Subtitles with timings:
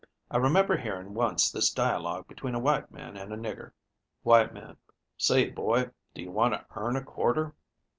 [0.31, 3.73] I remember hearing once this dialogue between a white man and a nigger:
[4.23, 4.77] "White Man
[5.15, 7.53] 'Say, boy, do you want to earn a quarter?'